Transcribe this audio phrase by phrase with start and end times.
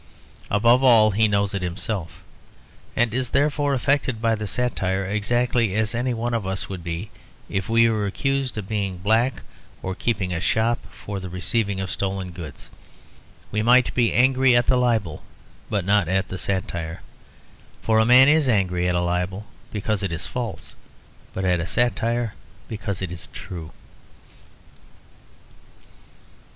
[0.49, 2.23] Above all, he knows it himself,
[2.95, 7.11] and is therefore affected by the satire exactly as any one of us would be
[7.49, 9.43] if we were accused of being black
[9.83, 12.71] or of keeping a shop for the receiving of stolen goods.
[13.51, 15.21] We might be angry at the libel,
[15.69, 17.01] but not at the satire:
[17.83, 20.73] for a man is angry at a libel because it is false,
[21.31, 22.33] but at a satire
[22.67, 23.69] because it is true.